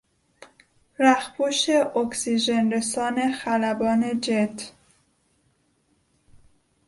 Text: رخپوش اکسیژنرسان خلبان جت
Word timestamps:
رخپوش 0.99 1.69
اکسیژنرسان 1.69 3.31
خلبان 3.33 4.21
جت 4.21 4.71